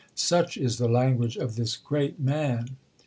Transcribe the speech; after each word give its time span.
Such 0.15 0.57
is 0.57 0.79
the 0.79 0.87
language 0.87 1.37
of 1.37 1.55
this 1.55 1.77
great 1.77 2.19
man! 2.19 2.75